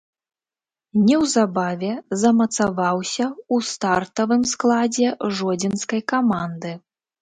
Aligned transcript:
Неўзабаве 1.09 1.91
замацаваўся 2.23 3.25
ў 3.29 3.55
стартавым 3.71 4.43
складзе 4.57 5.07
жодзінскай 5.41 6.01
каманды. 6.15 6.79